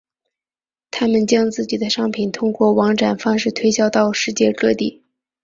[0.89, 5.03] 他们将自己的商品通过网展方式推销到世界各地。